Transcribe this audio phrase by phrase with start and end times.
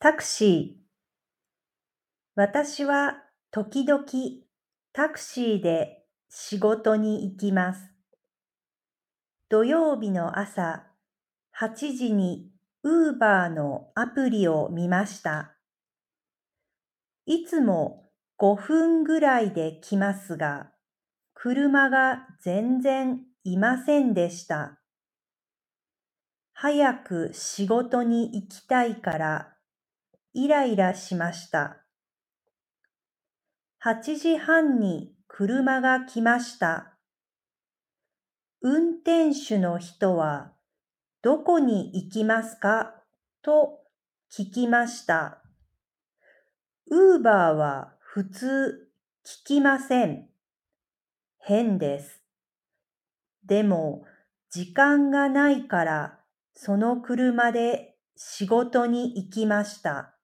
[0.00, 0.80] タクシー
[2.36, 3.16] 私は
[3.50, 4.04] 時々
[4.92, 7.80] タクシーで仕事に行きます。
[9.48, 10.86] 土曜日の朝
[11.60, 12.48] 8時に
[12.84, 15.56] ウーバーのアプリを見ました。
[17.26, 18.04] いつも
[18.38, 20.70] 5分ぐらいで来ますが、
[21.34, 24.78] 車が全然いませんでした。
[26.52, 29.57] 早く仕事に行きたいから
[30.34, 31.84] イライラしました。
[33.84, 36.98] 8時半に車が来ました。
[38.60, 40.52] 運転手の人は
[41.22, 42.94] どこに行きますか？
[43.42, 43.80] と
[44.32, 45.42] 聞きました。
[46.90, 48.88] ウーバーは普通
[49.24, 50.28] 聞きません。
[51.38, 52.22] 変です。
[53.46, 54.04] でも
[54.50, 56.18] 時間がないから
[56.52, 60.17] その車で仕事に行きました。